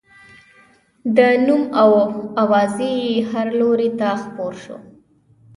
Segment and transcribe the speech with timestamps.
[1.15, 1.91] د نوم او
[2.43, 4.77] اوازې یې هر لوري ته خپور شو.